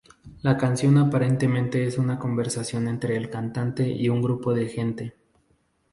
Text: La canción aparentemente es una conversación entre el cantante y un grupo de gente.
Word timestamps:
La 0.41 0.57
canción 0.57 0.97
aparentemente 0.97 1.85
es 1.85 1.99
una 1.99 2.17
conversación 2.17 2.87
entre 2.87 3.15
el 3.17 3.29
cantante 3.29 3.87
y 3.87 4.09
un 4.09 4.19
grupo 4.23 4.51
de 4.51 4.67
gente. 4.67 5.13